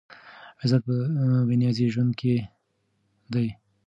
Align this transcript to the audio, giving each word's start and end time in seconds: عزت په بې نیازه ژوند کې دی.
عزت 0.61 0.81
په 0.87 0.95
بې 1.47 1.55
نیازه 1.61 1.85
ژوند 1.93 2.11
کې 2.19 2.35
دی. 3.33 3.47